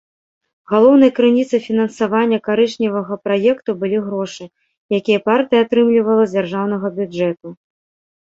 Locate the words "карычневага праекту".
2.47-3.71